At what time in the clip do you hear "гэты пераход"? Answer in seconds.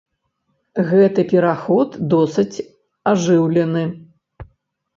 0.91-1.89